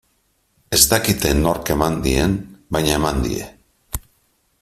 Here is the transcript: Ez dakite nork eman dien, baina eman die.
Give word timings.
Ez 0.77 0.79
dakite 0.93 1.33
nork 1.41 1.69
eman 1.75 1.99
dien, 2.07 2.35
baina 2.77 2.97
eman 3.01 3.23
die. 3.27 3.47